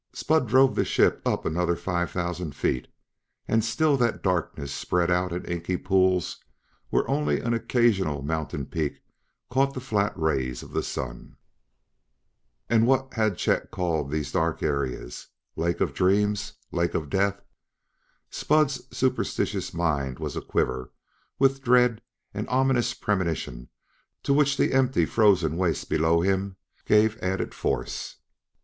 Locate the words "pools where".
5.77-7.07